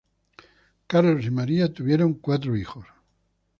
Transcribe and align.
Carlos 0.87 1.23
y 1.25 1.29
María 1.29 1.71
tuvieron 1.71 2.15
cuatro 2.15 2.57
hijos. 2.57 2.87